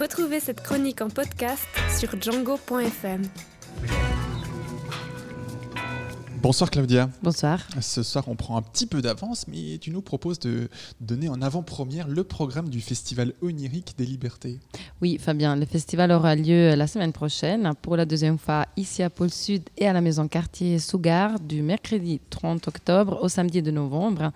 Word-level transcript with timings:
Retrouvez 0.00 0.40
cette 0.40 0.62
chronique 0.62 1.02
en 1.02 1.10
podcast 1.10 1.66
sur 1.98 2.18
django.fm. 2.18 3.20
Bonsoir 6.40 6.70
Claudia. 6.70 7.10
Bonsoir. 7.22 7.60
Ce 7.82 8.02
soir, 8.02 8.24
on 8.28 8.34
prend 8.34 8.56
un 8.56 8.62
petit 8.62 8.86
peu 8.86 9.02
d'avance, 9.02 9.46
mais 9.46 9.76
tu 9.76 9.90
nous 9.90 10.00
proposes 10.00 10.38
de 10.38 10.70
donner 11.02 11.28
en 11.28 11.42
avant-première 11.42 12.08
le 12.08 12.24
programme 12.24 12.70
du 12.70 12.80
Festival 12.80 13.34
onirique 13.42 13.92
des 13.98 14.06
libertés. 14.06 14.58
Oui, 15.02 15.18
Fabien, 15.20 15.54
le 15.54 15.66
festival 15.66 16.12
aura 16.12 16.34
lieu 16.34 16.74
la 16.74 16.86
semaine 16.86 17.12
prochaine 17.12 17.74
pour 17.82 17.98
la 17.98 18.06
deuxième 18.06 18.38
fois 18.38 18.64
ici 18.78 19.02
à 19.02 19.10
Pôle 19.10 19.30
Sud 19.30 19.64
et 19.76 19.86
à 19.86 19.92
la 19.92 20.00
maison 20.00 20.28
quartier 20.28 20.78
Sougar 20.78 21.38
du 21.40 21.60
mercredi 21.60 22.22
30 22.30 22.68
octobre 22.68 23.18
au 23.20 23.28
samedi 23.28 23.60
de 23.60 23.70
novembre. 23.70 24.32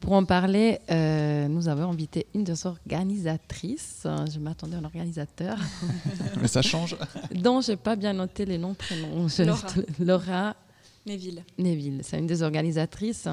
Pour 0.00 0.12
en 0.12 0.24
parler, 0.24 0.78
euh, 0.90 1.48
nous 1.48 1.68
avons 1.68 1.90
invité 1.90 2.26
une 2.34 2.44
de 2.44 2.54
ses 2.54 2.66
organisatrices. 2.66 4.06
Je 4.32 4.38
m'attendais 4.38 4.76
à 4.76 4.78
un 4.78 4.84
organisateur. 4.84 5.58
Mais 6.40 6.48
ça 6.48 6.62
change. 6.62 6.96
dont 7.34 7.60
je 7.60 7.72
n'ai 7.72 7.76
pas 7.76 7.96
bien 7.96 8.12
noté 8.12 8.44
les 8.46 8.58
noms, 8.58 8.74
prénoms. 8.74 9.26
Laura. 9.40 9.68
Laura 9.98 10.56
Neville. 11.04 11.42
Neville, 11.58 12.00
c'est 12.04 12.18
une 12.18 12.26
des 12.26 12.42
organisatrices. 12.42 13.28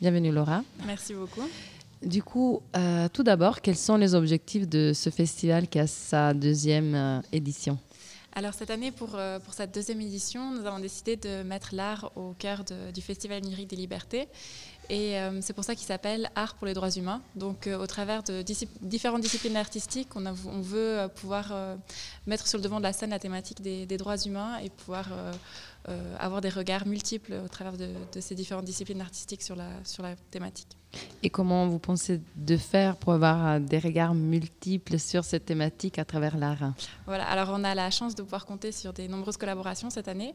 Bienvenue 0.00 0.30
Laura. 0.30 0.62
Merci 0.86 1.14
beaucoup. 1.14 1.48
Du 2.02 2.22
coup, 2.22 2.60
euh, 2.76 3.08
tout 3.12 3.22
d'abord, 3.22 3.60
quels 3.60 3.76
sont 3.78 3.96
les 3.96 4.14
objectifs 4.14 4.68
de 4.68 4.92
ce 4.94 5.10
festival 5.10 5.66
qui 5.68 5.78
a 5.78 5.86
sa 5.86 6.32
deuxième 6.34 6.94
euh, 6.94 7.20
édition? 7.32 7.78
Alors 8.36 8.52
cette 8.52 8.70
année, 8.70 8.90
pour, 8.90 9.10
euh, 9.14 9.38
pour 9.38 9.54
cette 9.54 9.72
deuxième 9.72 10.00
édition, 10.00 10.50
nous 10.52 10.66
avons 10.66 10.80
décidé 10.80 11.16
de 11.16 11.42
mettre 11.44 11.72
l'art 11.72 12.10
au 12.16 12.34
cœur 12.36 12.64
de- 12.64 12.90
du 12.92 13.00
Festival 13.00 13.40
onirique 13.44 13.70
des 13.70 13.76
libertés. 13.76 14.26
Et 14.90 15.18
euh, 15.18 15.40
c'est 15.40 15.52
pour 15.54 15.64
ça 15.64 15.74
qu'il 15.74 15.86
s'appelle 15.86 16.30
Art 16.34 16.54
pour 16.56 16.66
les 16.66 16.74
droits 16.74 16.90
humains. 16.90 17.22
Donc 17.36 17.66
euh, 17.66 17.78
au 17.78 17.86
travers 17.86 18.22
de 18.22 18.42
différentes 18.82 19.22
disciplines 19.22 19.56
artistiques, 19.56 20.08
on, 20.14 20.26
a- 20.26 20.32
on 20.46 20.60
veut 20.60 20.98
euh, 21.00 21.08
pouvoir 21.08 21.54
mettre 22.26 22.46
sur 22.46 22.58
le 22.58 22.64
devant 22.64 22.78
de 22.78 22.82
la 22.84 22.92
scène 22.92 23.10
la 23.10 23.18
thématique 23.18 23.62
des, 23.62 23.86
des 23.86 23.96
droits 23.96 24.18
humains 24.18 24.58
et 24.58 24.70
pouvoir 24.70 25.08
avoir 26.18 26.40
des 26.40 26.48
regards 26.48 26.86
multiples 26.86 27.34
au 27.44 27.48
travers 27.48 27.76
de, 27.76 27.88
de 28.14 28.20
ces 28.20 28.34
différentes 28.34 28.64
disciplines 28.64 29.02
artistiques 29.02 29.42
sur 29.42 29.54
la, 29.54 29.68
sur 29.84 30.02
la 30.02 30.16
thématique. 30.30 30.68
Et 31.24 31.28
comment 31.28 31.66
vous 31.66 31.78
pensez 31.80 32.20
de 32.36 32.56
faire 32.56 32.96
pour 32.96 33.12
avoir 33.14 33.60
des 33.60 33.78
regards 33.80 34.14
multiples 34.14 34.98
sur 34.98 35.24
cette 35.24 35.44
thématique 35.44 35.98
à 35.98 36.04
travers 36.04 36.36
l'art? 36.38 36.72
Voilà, 37.04 37.24
alors 37.28 37.50
on 37.52 37.64
a 37.64 37.74
la 37.74 37.90
chance 37.90 38.14
de 38.14 38.22
pouvoir 38.22 38.46
compter 38.46 38.70
sur 38.72 38.92
des 38.92 39.08
nombreuses 39.08 39.36
collaborations 39.36 39.90
cette 39.90 40.06
année. 40.08 40.34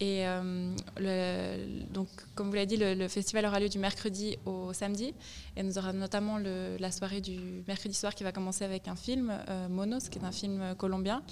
Et 0.00 0.24
le- 0.98 1.84
donc, 1.92 2.08
comme 2.34 2.48
vous 2.48 2.54
l'avez 2.54 2.66
dit, 2.66 2.76
le, 2.78 2.94
le 2.94 3.06
festival 3.08 3.44
aura 3.46 3.60
lieu 3.60 3.68
du 3.68 3.78
mercredi 3.78 3.87
au 4.44 4.72
samedi. 4.72 5.14
Et 5.56 5.62
nous 5.62 5.78
aurons 5.78 5.92
notamment 5.92 6.38
la 6.38 6.90
soirée 6.90 7.20
du 7.20 7.64
mercredi 7.66 7.94
soir 7.94 8.14
qui 8.14 8.24
va 8.24 8.32
commencer 8.32 8.64
avec 8.64 8.88
un 8.88 8.96
film, 8.96 9.32
euh, 9.48 9.68
Monos, 9.68 10.08
qui 10.10 10.18
est 10.18 10.24
un 10.24 10.32
film 10.32 10.74
colombien. 10.76 11.22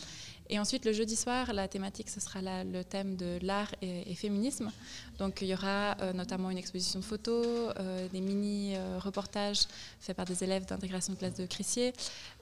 Et 0.48 0.58
ensuite, 0.58 0.84
le 0.84 0.92
jeudi 0.92 1.16
soir, 1.16 1.52
la 1.52 1.68
thématique, 1.68 2.08
ce 2.08 2.20
sera 2.20 2.40
le 2.42 2.82
thème 2.84 3.16
de 3.16 3.38
l'art 3.42 3.72
et, 3.82 4.14
féminisme. 4.14 4.70
Donc, 5.18 5.42
il 5.42 5.48
y 5.48 5.54
aura 5.54 5.96
euh, 6.00 6.12
notamment 6.12 6.50
une 6.50 6.58
exposition 6.58 7.00
de 7.00 7.04
photos, 7.04 7.46
euh, 7.78 8.08
des 8.08 8.20
mini-reportages 8.20 9.62
faits 10.00 10.16
par 10.16 10.24
des 10.24 10.42
élèves 10.44 10.64
d'intégration 10.66 11.12
de 11.12 11.18
classe 11.18 11.34
de 11.34 11.46
Crissier, 11.46 11.92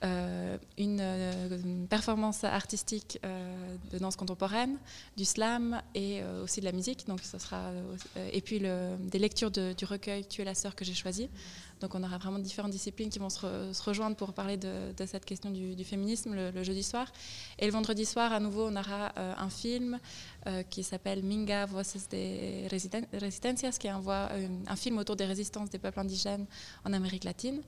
euh, 0.04 0.56
une, 0.78 1.00
euh, 1.00 1.86
performance 1.88 2.44
artistique 2.44 3.18
euh, 3.24 3.76
de 3.92 3.98
danse 3.98 4.16
contemporaine, 4.16 4.76
du 5.16 5.24
slam 5.24 5.80
et 5.94 6.20
euh, 6.22 6.44
aussi 6.44 6.60
de 6.60 6.64
la 6.64 6.72
musique. 6.72 7.06
Donc, 7.06 7.20
ce 7.20 7.38
sera, 7.38 7.68
euh, 7.68 8.30
et 8.32 8.40
puis 8.40 8.60
des 8.60 9.18
lectures 9.18 9.50
du 9.50 9.84
recueil 9.84 10.26
Tu 10.26 10.42
es 10.42 10.44
la 10.44 10.54
sœur 10.54 10.74
que 10.74 10.84
j'ai 10.84 10.94
choisi. 10.94 11.28
Donc, 11.80 11.94
on 11.94 12.02
aura 12.02 12.18
vraiment 12.18 12.38
différentes 12.38 12.70
disciplines 12.70 13.10
qui 13.10 13.18
vont 13.18 13.30
se, 13.30 13.40
re- 13.40 13.72
se 13.72 13.82
rejoindre 13.82 14.16
pour 14.16 14.32
parler 14.32 14.56
de, 14.56 15.06
cette 15.06 15.24
question 15.24 15.50
du, 15.50 15.84
féminisme 15.84 16.34
le, 16.34 16.62
jeudi 16.62 16.82
soir. 16.82 17.12
Et 17.58 17.66
le 17.66 17.72
vendredi 17.72 18.04
soir, 18.04 18.32
à 18.32 18.40
nouveau, 18.40 18.68
on 18.68 18.76
aura 18.76 19.12
euh, 19.16 19.34
un 19.36 19.50
film 19.50 19.98
euh, 20.46 20.62
qui 20.62 20.82
s'appelle 20.82 21.22
Minga 21.22 21.66
Voces 21.66 22.08
de 22.10 22.68
Resisten- 22.68 23.06
Resistencias, 23.12 23.76
qui 23.78 23.86
est 23.86 23.92
euh, 23.92 24.48
un 24.66 24.76
film 24.76 24.98
autour 24.98 25.16
des 25.16 25.26
résistances 25.26 25.70
des 25.70 25.78
peuples 25.78 26.00
indigènes 26.00 26.46
en 26.84 26.92
Amérique 26.92 27.24
latine. 27.24 27.60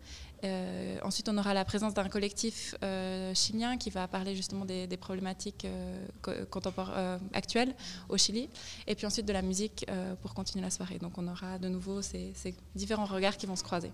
Euh, 0.44 0.98
ensuite, 1.02 1.28
on 1.28 1.38
aura 1.38 1.54
la 1.54 1.64
présence 1.64 1.94
d'un 1.94 2.08
collectif 2.08 2.74
euh, 2.82 3.32
chilien 3.34 3.76
qui 3.76 3.90
va 3.90 4.06
parler 4.06 4.34
justement 4.34 4.64
des, 4.64 4.86
problématiques 4.96 5.64
euh, 5.64 6.04
euh, 6.28 7.18
actuelles 7.32 7.74
au 8.08 8.16
Chili. 8.16 8.48
Et 8.86 8.94
puis 8.94 9.06
ensuite 9.06 9.26
de 9.26 9.32
la 9.32 9.42
musique 9.42 9.86
pour 10.22 10.34
continuer 10.34 10.64
la 10.64 10.70
soirée. 10.70 10.98
Donc 10.98 11.18
on 11.18 11.26
aura 11.28 11.58
de 11.58 11.68
nouveau 11.68 12.02
ces, 12.02 12.32
différents 12.74 13.04
regards 13.04 13.36
qui 13.36 13.46
vont 13.46 13.56
se 13.56 13.64
croiser. 13.64 13.90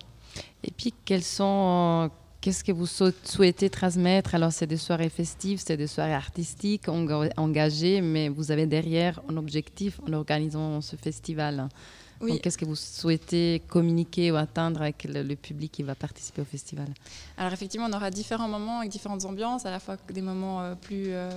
Et 0.64 0.70
puis, 0.70 0.92
qu'est-ce 1.04 2.64
que 2.64 2.72
vous 2.72 2.86
souhaitez 2.86 3.70
transmettre? 3.70 4.34
Alors, 4.34 4.53
c'est 4.53 4.66
des 4.66 4.76
soirées 4.76 5.10
festives, 5.10 5.62
c'est 5.64 5.76
des 5.76 5.86
soirées 5.86 6.14
artistiques, 6.14 6.86
enga- 6.86 7.32
engagées, 7.36 8.00
mais 8.00 8.28
vous 8.28 8.50
avez 8.50 8.66
derrière 8.66 9.20
un 9.28 9.36
objectif 9.36 10.00
en 10.09 10.12
organisant 10.12 10.80
ce 10.80 10.97
festival. 10.97 11.69
Oui, 12.22 12.41
qu'est-ce 12.41 12.56
que 12.56 12.65
vous 12.65 12.77
souhaitez 12.77 13.62
communiquer 13.69 14.31
ou 14.31 14.37
atteindre 14.37 14.81
avec 14.83 15.05
le, 15.05 15.22
le 15.22 15.37
public 15.37 15.72
qui 15.72 15.83
va 15.83 15.94
participer 15.94 16.41
au 16.43 16.44
festival? 16.44 16.87
Alors 17.37 17.53
effectivement, 17.53 17.87
on 17.91 17.93
aura 17.93 18.10
différents 18.10 18.49
moments 18.49 18.78
avec 18.78 18.91
différentes 18.91 19.25
ambiances, 19.25 19.66
à 19.66 19.71
la 19.71 19.81
fois 19.81 19.97
des 20.12 20.22
moments 20.22 20.62
euh, 20.62 20.75
plus 20.75 21.06
euh, 21.09 21.31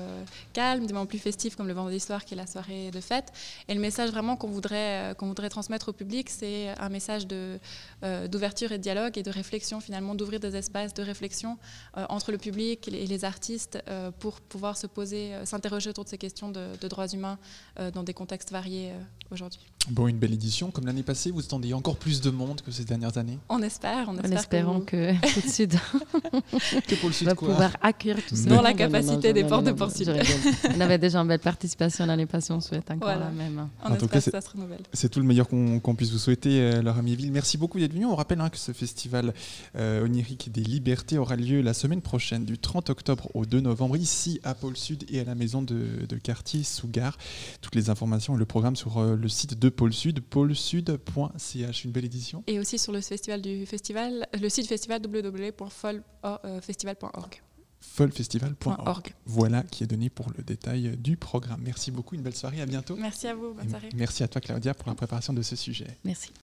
calmes, 0.53 0.85
des 0.85 0.93
moments 0.93 1.05
plus 1.05 1.19
festifs 1.19 1.55
comme 1.55 1.67
le 1.67 1.73
vendredi 1.73 1.99
soir 1.99 2.23
qui 2.23 2.35
est 2.35 2.37
la 2.37 2.47
soirée 2.47 2.91
de 2.91 3.01
fête. 3.01 3.33
Et 3.67 3.73
le 3.73 3.79
message 3.79 4.11
vraiment 4.11 4.35
qu'on 4.35 4.49
voudrait, 4.49 5.11
euh, 5.11 5.13
qu'on 5.15 5.27
voudrait 5.27 5.49
transmettre 5.49 5.89
au 5.89 5.93
public, 5.93 6.29
c'est 6.29 6.69
un 6.79 6.89
message 6.89 7.25
de, 7.27 7.59
euh, 8.03 8.27
d'ouverture 8.27 8.71
et 8.71 8.77
de 8.77 8.83
dialogue 8.83 9.17
et 9.17 9.23
de 9.23 9.31
réflexion 9.31 9.79
finalement, 9.79 10.15
d'ouvrir 10.15 10.39
des 10.39 10.55
espaces 10.55 10.93
de 10.93 11.01
réflexion 11.03 11.57
euh, 11.97 12.05
entre 12.09 12.31
le 12.31 12.37
public 12.37 12.87
et 12.87 12.91
les, 12.91 12.99
et 12.99 13.07
les 13.07 13.25
artistes 13.25 13.79
euh, 13.87 14.11
pour 14.11 14.39
pouvoir 14.41 14.77
se 14.77 14.87
poser, 14.87 15.33
euh, 15.33 15.45
s'interroger 15.45 15.89
autour 15.89 16.03
de 16.03 16.09
ces 16.09 16.17
questions 16.17 16.49
de, 16.49 16.75
de 16.79 16.87
droits 16.87 17.07
humains 17.07 17.37
euh, 17.79 17.89
dans 17.91 18.03
des 18.03 18.13
contextes 18.13 18.51
variés 18.51 18.91
euh, 18.91 19.31
aujourd'hui. 19.31 19.61
Bon, 19.89 20.07
une 20.07 20.17
belle 20.17 20.33
édition. 20.33 20.71
Comme 20.75 20.87
l'année 20.87 21.03
passée, 21.03 21.31
vous 21.31 21.39
attendez 21.39 21.73
encore 21.73 21.95
plus 21.95 22.19
de 22.19 22.29
monde 22.29 22.59
que 22.59 22.69
ces 22.69 22.83
dernières 22.83 23.17
années? 23.17 23.39
On 23.47 23.61
espère, 23.61 24.09
on 24.09 24.11
En 24.11 24.17
espère 24.17 24.39
espérant 24.39 24.73
vous- 24.79 24.85
que 24.85 25.13
tout 25.33 25.39
de 25.47 25.49
suite, 25.49 25.71
Que 26.85 26.95
pour 26.95 27.07
le 27.09 27.09
on 27.09 27.11
Sud, 27.13 27.27
va 27.27 27.33
quoi. 27.33 27.47
pouvoir 27.47 27.77
accueillir 27.81 28.17
tout 28.27 28.35
ça. 28.35 28.49
Dans 28.49 28.61
la 28.61 28.61
Non, 28.61 28.69
non, 28.71 28.75
capacité 28.75 29.27
non, 29.29 29.33
des 29.33 29.43
non, 29.43 29.49
portes 29.49 29.65
non, 29.65 29.71
de 29.71 30.11
rigole. 30.11 30.73
On 30.75 30.81
avait 30.81 30.97
déjà 30.97 31.19
une 31.21 31.29
belle 31.29 31.39
participation 31.39 32.05
l'année 32.05 32.25
passée, 32.25 32.51
on 32.51 32.59
souhaite 32.59 32.91
encore 32.91 33.07
Voilà. 33.07 33.25
la 33.25 33.31
même. 33.31 33.69
on 33.85 33.91
En 33.93 33.95
tout 33.95 34.07
cas, 34.09 34.19
que 34.21 34.29
ça 34.31 34.41
se 34.41 34.49
renouvelle. 34.49 34.81
C'est 34.91 35.07
tout 35.07 35.19
le 35.21 35.25
meilleur 35.25 35.47
qu'on 35.47 35.79
qu'on 35.79 35.95
puisse 35.95 36.11
vous 36.11 36.17
souhaiter, 36.17 36.59
euh, 36.59 36.81
Laura 36.81 37.01
Mieville. 37.01 37.31
Merci 37.31 37.57
beaucoup 37.57 37.79
d'être 37.79 37.93
venu. 37.93 38.05
On 38.05 38.15
rappelle 38.15 38.41
hein, 38.41 38.49
que 38.49 38.57
ce 38.57 38.73
festival 38.73 39.33
euh, 39.77 40.03
onirique 40.03 40.51
des 40.51 40.61
libertés 40.63 41.17
aura 41.17 41.37
lieu 41.37 41.61
la 41.61 41.73
semaine 41.73 42.01
prochaine, 42.01 42.43
du 42.43 42.57
30 42.57 42.89
octobre 42.89 43.29
au 43.33 43.45
2 43.45 43.61
novembre, 43.61 43.95
ici 43.95 44.41
à 44.43 44.53
Pôle 44.53 44.75
Sud 44.75 45.05
et 45.09 45.21
à 45.21 45.23
la 45.23 45.35
maison 45.35 45.61
de, 45.61 46.05
de 46.09 46.15
quartier 46.17 46.63
Sougar. 46.63 47.17
Toutes 47.61 47.75
les 47.75 47.89
informations 47.89 48.35
et 48.35 48.39
le 48.39 48.45
programme 48.45 48.75
sur 48.75 48.97
euh, 48.97 49.15
le 49.15 49.29
site 49.29 49.57
de 49.57 49.69
Pôle 49.69 49.93
Sud, 49.93 50.19
pôlesud.ch. 50.65 51.85
Une 51.85 51.91
belle 51.91 52.05
édition. 52.05 52.43
Et 52.47 52.57
aussi 52.59 52.79
sur 52.79 52.91
le 52.91 53.01
festival 53.01 53.41
du 53.41 53.65
festival, 53.65 54.27
le 54.39 54.49
site 54.49 54.67
festival 54.67 55.01
www.folfestival.org. 55.05 57.41
folfestival.org. 57.81 58.87
Org. 58.87 59.13
Voilà 59.25 59.63
qui 59.63 59.83
est 59.83 59.87
donné 59.87 60.09
pour 60.09 60.29
le 60.35 60.43
détail 60.43 60.97
du 60.97 61.15
programme. 61.17 61.61
Merci 61.63 61.91
beaucoup, 61.91 62.15
une 62.15 62.21
belle 62.21 62.35
soirée, 62.35 62.61
à 62.61 62.65
bientôt. 62.65 62.95
Merci 62.95 63.27
à 63.27 63.35
vous, 63.35 63.53
bonne 63.53 63.67
Et 63.67 63.69
soirée. 63.69 63.89
Merci 63.95 64.23
à 64.23 64.27
toi 64.27 64.41
Claudia 64.41 64.73
pour 64.73 64.89
la 64.89 64.95
préparation 64.95 65.33
de 65.33 65.41
ce 65.41 65.55
sujet. 65.55 65.87
Merci. 66.03 66.33